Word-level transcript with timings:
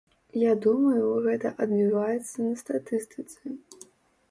Я 0.43 0.53
думаю, 0.65 1.03
гэта 1.25 1.51
адбіваецца 1.67 2.37
на 2.47 2.53
статыстыцы. 2.65 3.57